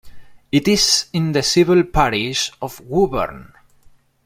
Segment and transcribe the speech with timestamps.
[0.51, 3.51] It is in the civil parish of Wooburn.